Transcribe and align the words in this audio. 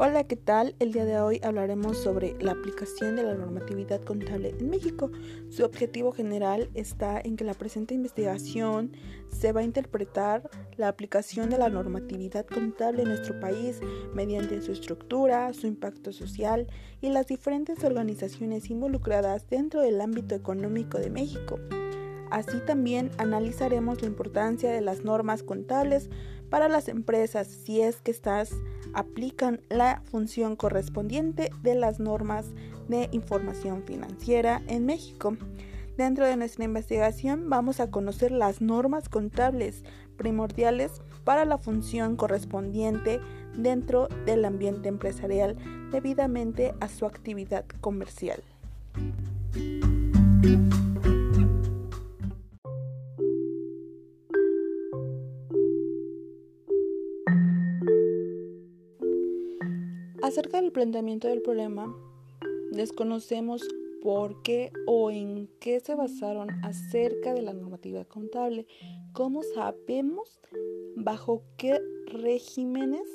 Hola, 0.00 0.22
¿qué 0.22 0.36
tal? 0.36 0.76
El 0.78 0.92
día 0.92 1.04
de 1.04 1.18
hoy 1.18 1.40
hablaremos 1.42 1.98
sobre 1.98 2.36
la 2.40 2.52
aplicación 2.52 3.16
de 3.16 3.24
la 3.24 3.34
normatividad 3.34 4.00
contable 4.00 4.54
en 4.56 4.70
México. 4.70 5.10
Su 5.48 5.64
objetivo 5.64 6.12
general 6.12 6.70
está 6.74 7.20
en 7.20 7.34
que 7.34 7.42
la 7.42 7.54
presente 7.54 7.94
investigación 7.94 8.92
se 9.28 9.50
va 9.50 9.62
a 9.62 9.64
interpretar 9.64 10.48
la 10.76 10.86
aplicación 10.86 11.50
de 11.50 11.58
la 11.58 11.68
normatividad 11.68 12.46
contable 12.46 13.02
en 13.02 13.08
nuestro 13.08 13.40
país 13.40 13.80
mediante 14.14 14.62
su 14.62 14.70
estructura, 14.70 15.52
su 15.52 15.66
impacto 15.66 16.12
social 16.12 16.68
y 17.00 17.08
las 17.08 17.26
diferentes 17.26 17.82
organizaciones 17.82 18.70
involucradas 18.70 19.50
dentro 19.50 19.80
del 19.80 20.00
ámbito 20.00 20.36
económico 20.36 20.98
de 20.98 21.10
México. 21.10 21.58
Así 22.30 22.58
también 22.66 23.10
analizaremos 23.16 24.02
la 24.02 24.08
importancia 24.08 24.70
de 24.70 24.82
las 24.82 25.02
normas 25.02 25.42
contables 25.42 26.10
para 26.50 26.68
las 26.68 26.88
empresas 26.88 27.46
si 27.46 27.80
es 27.80 28.00
que 28.00 28.10
estas 28.10 28.50
aplican 28.94 29.60
la 29.68 30.02
función 30.10 30.56
correspondiente 30.56 31.50
de 31.62 31.74
las 31.74 32.00
normas 32.00 32.46
de 32.88 33.08
información 33.12 33.82
financiera 33.84 34.62
en 34.66 34.86
México. 34.86 35.36
Dentro 35.96 36.26
de 36.26 36.36
nuestra 36.36 36.64
investigación 36.64 37.50
vamos 37.50 37.80
a 37.80 37.90
conocer 37.90 38.30
las 38.30 38.60
normas 38.60 39.08
contables 39.08 39.82
primordiales 40.16 41.02
para 41.24 41.44
la 41.44 41.58
función 41.58 42.16
correspondiente 42.16 43.20
dentro 43.56 44.08
del 44.24 44.44
ambiente 44.44 44.88
empresarial 44.88 45.56
debidamente 45.90 46.74
a 46.80 46.88
su 46.88 47.04
actividad 47.04 47.64
comercial. 47.80 48.42
Del 60.68 60.74
planteamiento 60.74 61.28
del 61.28 61.40
problema, 61.40 61.96
desconocemos 62.72 63.66
por 64.02 64.42
qué 64.42 64.70
o 64.86 65.10
en 65.10 65.48
qué 65.60 65.80
se 65.80 65.94
basaron 65.94 66.50
acerca 66.62 67.32
de 67.32 67.40
la 67.40 67.54
normativa 67.54 68.04
contable. 68.04 68.66
¿Cómo 69.14 69.42
sabemos 69.42 70.38
bajo 70.94 71.42
qué 71.56 71.80
regímenes 72.08 73.08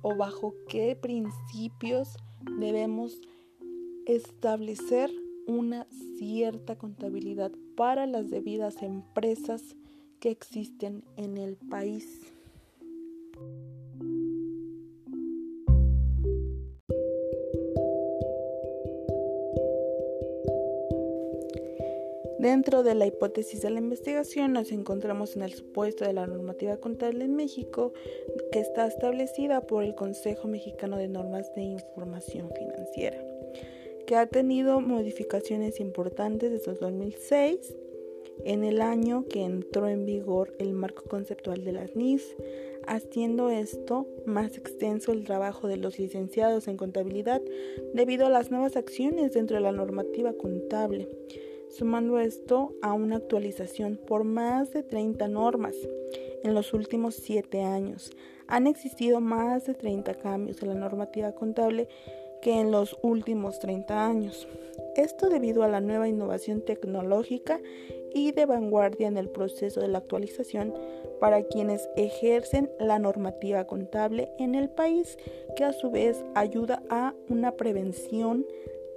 o 0.00 0.16
bajo 0.16 0.54
qué 0.70 0.96
principios 0.96 2.16
debemos 2.58 3.20
establecer 4.06 5.10
una 5.46 5.86
cierta 6.16 6.78
contabilidad 6.78 7.52
para 7.76 8.06
las 8.06 8.30
debidas 8.30 8.82
empresas 8.82 9.76
que 10.18 10.30
existen 10.30 11.04
en 11.18 11.36
el 11.36 11.56
país? 11.56 12.32
Dentro 22.40 22.82
de 22.82 22.94
la 22.94 23.06
hipótesis 23.06 23.60
de 23.60 23.68
la 23.68 23.80
investigación 23.80 24.54
nos 24.54 24.72
encontramos 24.72 25.36
en 25.36 25.42
el 25.42 25.52
supuesto 25.52 26.06
de 26.06 26.14
la 26.14 26.26
normativa 26.26 26.78
contable 26.78 27.26
en 27.26 27.36
México 27.36 27.92
que 28.50 28.60
está 28.60 28.86
establecida 28.86 29.66
por 29.66 29.84
el 29.84 29.94
Consejo 29.94 30.48
Mexicano 30.48 30.96
de 30.96 31.08
Normas 31.08 31.54
de 31.54 31.60
Información 31.60 32.48
Financiera, 32.56 33.22
que 34.06 34.16
ha 34.16 34.24
tenido 34.24 34.80
modificaciones 34.80 35.80
importantes 35.80 36.50
desde 36.50 36.70
el 36.70 36.78
2006, 36.78 37.76
en 38.46 38.64
el 38.64 38.80
año 38.80 39.26
que 39.28 39.44
entró 39.44 39.86
en 39.86 40.06
vigor 40.06 40.54
el 40.58 40.72
marco 40.72 41.02
conceptual 41.10 41.62
de 41.62 41.72
las 41.72 41.94
NIF, 41.94 42.24
haciendo 42.86 43.50
esto 43.50 44.06
más 44.24 44.56
extenso 44.56 45.12
el 45.12 45.24
trabajo 45.24 45.68
de 45.68 45.76
los 45.76 45.98
licenciados 45.98 46.68
en 46.68 46.78
contabilidad 46.78 47.42
debido 47.92 48.24
a 48.24 48.30
las 48.30 48.50
nuevas 48.50 48.76
acciones 48.76 49.34
dentro 49.34 49.58
de 49.58 49.62
la 49.62 49.72
normativa 49.72 50.32
contable 50.32 51.06
sumando 51.70 52.18
esto 52.18 52.74
a 52.82 52.92
una 52.92 53.16
actualización 53.16 53.96
por 53.96 54.24
más 54.24 54.72
de 54.72 54.82
30 54.82 55.28
normas 55.28 55.74
en 56.42 56.54
los 56.54 56.72
últimos 56.72 57.14
7 57.16 57.62
años. 57.62 58.10
Han 58.48 58.66
existido 58.66 59.20
más 59.20 59.66
de 59.66 59.74
30 59.74 60.14
cambios 60.14 60.62
en 60.62 60.68
la 60.68 60.74
normativa 60.74 61.32
contable 61.32 61.88
que 62.42 62.58
en 62.60 62.70
los 62.70 62.98
últimos 63.02 63.58
30 63.60 64.06
años. 64.06 64.48
Esto 64.96 65.28
debido 65.28 65.62
a 65.62 65.68
la 65.68 65.80
nueva 65.80 66.08
innovación 66.08 66.62
tecnológica 66.62 67.60
y 68.12 68.32
de 68.32 68.46
vanguardia 68.46 69.08
en 69.08 69.16
el 69.16 69.28
proceso 69.28 69.80
de 69.80 69.88
la 69.88 69.98
actualización 69.98 70.74
para 71.20 71.42
quienes 71.44 71.88
ejercen 71.96 72.70
la 72.80 72.98
normativa 72.98 73.66
contable 73.66 74.32
en 74.38 74.54
el 74.54 74.68
país, 74.68 75.16
que 75.54 75.64
a 75.64 75.72
su 75.72 75.90
vez 75.90 76.24
ayuda 76.34 76.82
a 76.88 77.14
una 77.28 77.52
prevención 77.52 78.46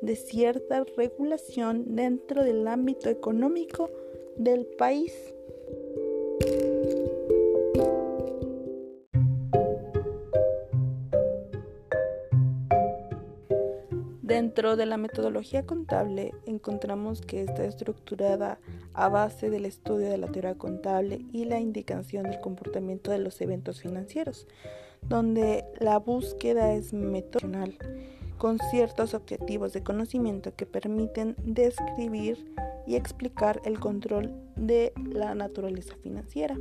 de 0.03 0.18
cierta 0.18 0.84
regulación 0.97 1.96
dentro 1.96 2.44
del 2.44 2.68
ámbito 2.68 3.09
económico 3.09 3.90
del 4.36 4.66
país. 4.66 5.14
Dentro 14.22 14.75
de 14.75 14.86
la 14.88 14.97
metodología 14.97 15.66
contable 15.66 16.34
encontramos 16.46 17.22
que 17.22 17.44
está 17.44 17.63
estructurada 17.63 18.59
a 18.94 19.08
base 19.08 19.50
del 19.50 19.66
estudio 19.66 20.09
de 20.09 20.18
la 20.18 20.28
teoría 20.28 20.56
contable 20.56 21.22
y 21.31 21.46
la 21.46 21.62
indicación 21.62 22.24
del 22.24 22.42
comportamiento 22.42 23.12
de 23.12 23.19
los 23.19 23.40
eventos 23.40 23.80
financieros, 23.80 24.47
donde 25.08 25.63
la 25.80 25.97
búsqueda 25.97 26.74
es 26.74 26.92
metodológica 26.92 27.88
con 28.44 28.59
ciertos 28.59 29.14
objetivos 29.14 29.72
de 29.72 29.84
conocimiento 29.84 30.54
que 30.54 30.66
permiten 30.66 31.38
describir 31.46 32.54
y 32.86 32.98
explicar 32.98 33.62
el 33.64 33.80
control 33.80 34.34
de 34.58 34.92
la 34.98 35.34
naturaleza 35.34 35.96
financiera. 36.04 36.58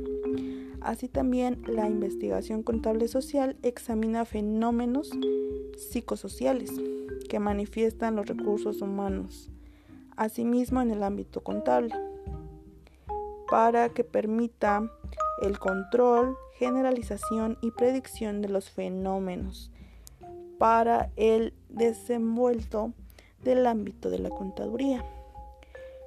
Así 0.79 1.09
también 1.09 1.61
la 1.67 1.89
investigación 1.89 2.63
contable 2.63 3.09
social 3.09 3.57
examina 3.63 4.23
fenómenos 4.23 5.11
psicosociales 5.77 6.71
que 7.27 7.39
manifiestan 7.39 8.15
los 8.15 8.27
recursos 8.27 8.81
humanos, 8.81 9.51
asimismo 10.15 10.81
en 10.81 10.89
el 10.89 11.03
ámbito 11.03 11.43
contable, 11.43 11.93
para 13.49 13.89
que 13.89 14.05
permita 14.05 14.89
el 15.41 15.59
control, 15.59 16.37
generalización 16.53 17.57
y 17.61 17.71
predicción 17.71 18.41
de 18.41 18.47
los 18.47 18.69
fenómenos 18.69 19.69
para 20.63 21.09
el 21.17 21.53
desenvuelto 21.67 22.93
del 23.43 23.67
ámbito 23.67 24.09
de 24.09 24.19
la 24.19 24.29
contaduría, 24.29 25.03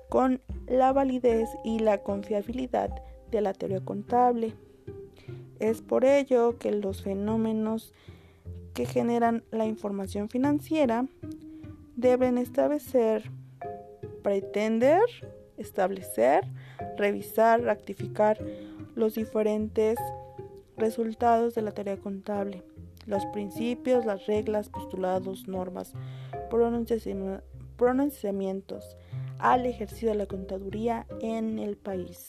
con 0.08 0.40
la 0.66 0.94
validez 0.94 1.50
y 1.62 1.80
la 1.80 1.98
confiabilidad 1.98 2.88
de 3.30 3.42
la 3.42 3.52
teoría 3.52 3.84
contable. 3.84 4.54
Es 5.60 5.82
por 5.82 6.06
ello 6.06 6.56
que 6.58 6.72
los 6.72 7.02
fenómenos 7.02 7.92
que 8.72 8.86
generan 8.86 9.44
la 9.50 9.66
información 9.66 10.30
financiera 10.30 11.04
deben 11.94 12.38
establecer, 12.38 13.30
pretender, 14.22 15.02
establecer, 15.58 16.46
revisar, 16.96 17.60
rectificar 17.60 18.38
los 18.94 19.16
diferentes 19.16 19.98
resultados 20.78 21.54
de 21.54 21.60
la 21.60 21.72
teoría 21.72 21.98
contable 21.98 22.64
los 23.06 23.24
principios, 23.26 24.04
las 24.04 24.26
reglas, 24.26 24.68
postulados, 24.68 25.48
normas, 25.48 25.94
pronunciamientos 26.50 28.96
al 29.38 29.66
ejercicio 29.66 30.08
de 30.08 30.16
la 30.16 30.26
contaduría 30.26 31.06
en 31.20 31.58
el 31.58 31.76
país. 31.76 32.28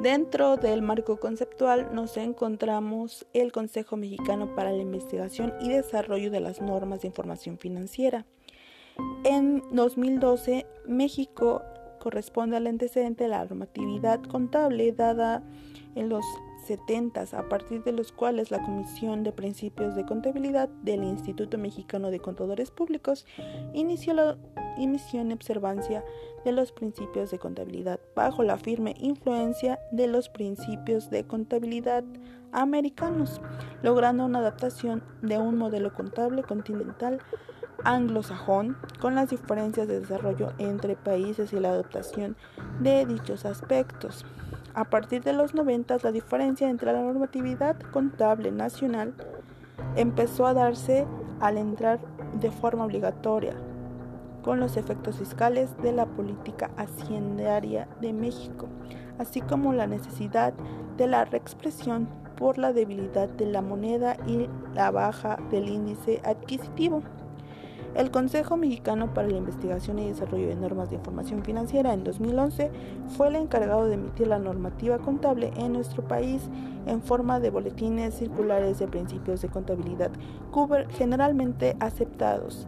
Dentro 0.00 0.56
del 0.56 0.80
marco 0.80 1.20
conceptual 1.20 1.94
nos 1.94 2.16
encontramos 2.16 3.26
el 3.34 3.52
Consejo 3.52 3.98
Mexicano 3.98 4.54
para 4.54 4.72
la 4.72 4.80
Investigación 4.80 5.52
y 5.60 5.68
Desarrollo 5.68 6.30
de 6.30 6.40
las 6.40 6.62
Normas 6.62 7.02
de 7.02 7.08
Información 7.08 7.58
Financiera, 7.58 8.24
en 9.24 9.62
2012, 9.72 10.66
México 10.86 11.62
corresponde 12.00 12.56
al 12.56 12.66
antecedente 12.66 13.24
de 13.24 13.30
la 13.30 13.44
normatividad 13.44 14.22
contable 14.22 14.92
dada 14.92 15.42
en 15.94 16.08
los 16.08 16.24
70, 16.66 17.22
a 17.32 17.48
partir 17.48 17.82
de 17.84 17.92
los 17.92 18.12
cuales 18.12 18.50
la 18.50 18.62
Comisión 18.62 19.22
de 19.22 19.32
Principios 19.32 19.94
de 19.94 20.04
Contabilidad 20.04 20.68
del 20.82 21.02
Instituto 21.02 21.58
Mexicano 21.58 22.10
de 22.10 22.20
Contadores 22.20 22.70
Públicos 22.70 23.26
inició 23.72 24.14
la 24.14 24.36
emisión 24.78 25.30
y 25.30 25.34
observancia 25.34 26.04
de 26.44 26.52
los 26.52 26.72
principios 26.72 27.30
de 27.30 27.38
contabilidad 27.38 28.00
bajo 28.14 28.42
la 28.42 28.56
firme 28.56 28.94
influencia 28.98 29.78
de 29.92 30.06
los 30.06 30.28
principios 30.28 31.10
de 31.10 31.26
contabilidad 31.26 32.04
americanos, 32.52 33.40
logrando 33.82 34.24
una 34.24 34.38
adaptación 34.38 35.02
de 35.22 35.38
un 35.38 35.56
modelo 35.56 35.92
contable 35.92 36.42
continental 36.42 37.20
anglosajón, 37.84 38.76
con 39.00 39.14
las 39.14 39.30
diferencias 39.30 39.88
de 39.88 40.00
desarrollo 40.00 40.52
entre 40.58 40.96
países 40.96 41.52
y 41.52 41.60
la 41.60 41.70
adaptación 41.70 42.36
de 42.80 43.06
dichos 43.06 43.44
aspectos. 43.44 44.24
A 44.74 44.84
partir 44.84 45.22
de 45.22 45.32
los 45.32 45.54
90, 45.54 45.98
la 46.02 46.12
diferencia 46.12 46.70
entre 46.70 46.92
la 46.92 47.02
normatividad 47.02 47.76
contable 47.92 48.50
nacional 48.52 49.14
empezó 49.96 50.46
a 50.46 50.54
darse 50.54 51.06
al 51.40 51.58
entrar 51.58 51.98
de 52.40 52.50
forma 52.50 52.84
obligatoria 52.84 53.54
con 54.42 54.60
los 54.60 54.76
efectos 54.76 55.18
fiscales 55.18 55.76
de 55.82 55.92
la 55.92 56.06
política 56.06 56.70
haciendaria 56.76 57.88
de 58.00 58.12
México, 58.12 58.68
así 59.18 59.40
como 59.40 59.72
la 59.72 59.86
necesidad 59.86 60.54
de 60.96 61.06
la 61.06 61.24
reexpresión 61.24 62.08
por 62.36 62.56
la 62.56 62.72
debilidad 62.72 63.28
de 63.28 63.46
la 63.46 63.60
moneda 63.60 64.16
y 64.26 64.48
la 64.74 64.90
baja 64.90 65.38
del 65.50 65.68
índice 65.68 66.22
adquisitivo. 66.24 67.02
El 67.94 68.12
Consejo 68.12 68.56
Mexicano 68.56 69.12
para 69.12 69.28
la 69.28 69.38
Investigación 69.38 69.98
y 69.98 70.06
Desarrollo 70.06 70.46
de 70.46 70.54
Normas 70.54 70.90
de 70.90 70.96
Información 70.96 71.42
Financiera 71.42 71.92
en 71.92 72.04
2011 72.04 72.70
fue 73.16 73.28
el 73.28 73.36
encargado 73.36 73.86
de 73.86 73.94
emitir 73.94 74.28
la 74.28 74.38
normativa 74.38 74.98
contable 74.98 75.52
en 75.56 75.72
nuestro 75.72 76.06
país 76.06 76.48
en 76.86 77.02
forma 77.02 77.40
de 77.40 77.50
boletines 77.50 78.14
circulares 78.14 78.78
de 78.78 78.86
principios 78.86 79.42
de 79.42 79.48
contabilidad 79.48 80.12
generalmente 80.90 81.76
aceptados. 81.80 82.66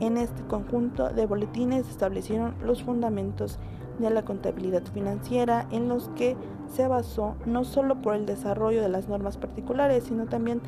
En 0.00 0.16
este 0.16 0.42
conjunto 0.44 1.10
de 1.10 1.26
boletines 1.26 1.88
establecieron 1.88 2.54
los 2.64 2.82
fundamentos 2.82 3.58
de 3.98 4.08
la 4.08 4.24
contabilidad 4.24 4.82
financiera 4.94 5.66
en 5.70 5.88
los 5.88 6.08
que 6.16 6.34
se 6.66 6.88
basó 6.88 7.36
no 7.44 7.64
solo 7.64 8.00
por 8.00 8.14
el 8.14 8.24
desarrollo 8.24 8.80
de 8.82 8.88
las 8.88 9.06
normas 9.06 9.36
particulares, 9.36 10.04
sino 10.04 10.26
también 10.26 10.62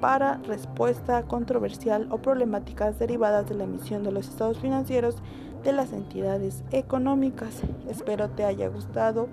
para 0.00 0.38
respuesta 0.46 1.22
controversial 1.22 2.08
o 2.10 2.18
problemáticas 2.18 2.98
derivadas 2.98 3.48
de 3.48 3.54
la 3.54 3.64
emisión 3.64 4.02
de 4.02 4.12
los 4.12 4.28
estados 4.28 4.58
financieros 4.58 5.16
de 5.64 5.72
las 5.72 5.92
entidades 5.92 6.62
económicas. 6.70 7.62
Espero 7.88 8.30
te 8.30 8.44
haya 8.44 8.68
gustado 8.68 9.28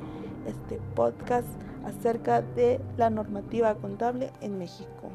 este 0.47 0.79
podcast 0.95 1.47
acerca 1.85 2.41
de 2.41 2.79
la 2.97 3.09
normativa 3.09 3.75
contable 3.75 4.31
en 4.41 4.57
México. 4.57 5.11